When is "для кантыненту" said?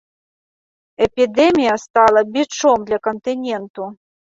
2.91-3.83